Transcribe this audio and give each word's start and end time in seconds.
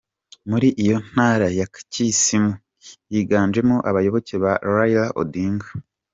Muri 0.49 0.67
iyo 0.83 0.97
ntara 1.09 1.47
ya 1.59 1.65
Kisumu 1.91 2.51
yiganjemwo 3.13 3.77
abayoboke 3.89 4.35
ba 4.43 4.53
Raila 4.73 5.05
Odinga. 5.21 5.67